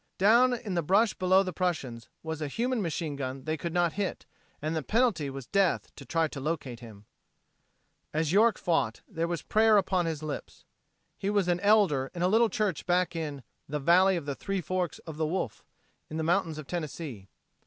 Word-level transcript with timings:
Down 0.17 0.53
in 0.55 0.73
the 0.73 0.81
brush 0.81 1.13
below 1.13 1.43
the 1.43 1.53
Prussians 1.53 2.09
was 2.23 2.41
a 2.41 2.47
human 2.47 2.81
machine 2.81 3.15
gun 3.15 3.43
they 3.43 3.55
could 3.55 3.71
not 3.71 3.93
hit, 3.93 4.25
and 4.59 4.75
the 4.75 4.81
penalty 4.81 5.29
was 5.29 5.45
death 5.45 5.93
to 5.95 6.05
try 6.05 6.27
to 6.29 6.39
locate 6.39 6.79
him. 6.79 7.05
As 8.11 8.31
York 8.31 8.57
fought, 8.57 9.01
there 9.07 9.27
was 9.27 9.43
prayer 9.43 9.77
upon 9.77 10.07
his 10.07 10.23
lips. 10.23 10.65
He 11.19 11.29
was 11.29 11.47
an 11.47 11.59
elder 11.59 12.09
in 12.15 12.23
a 12.23 12.27
little 12.27 12.49
church 12.49 12.87
back 12.87 13.15
in 13.15 13.43
the 13.69 13.77
"Valley 13.77 14.15
of 14.15 14.25
the 14.25 14.33
Three 14.33 14.59
Forks 14.59 14.99
o' 15.05 15.11
the 15.11 15.27
Wolf" 15.27 15.63
in 16.09 16.17
the 16.17 16.23
mountains 16.23 16.57
of 16.57 16.65
Tennessee. 16.65 17.29